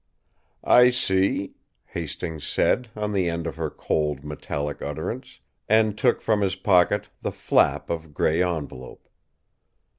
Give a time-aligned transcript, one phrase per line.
[0.63, 1.53] "I see,"
[1.85, 7.09] Hastings said, on the end of her cold, metallic utterance, and took from his pocket
[7.21, 9.07] the flap of grey envelope.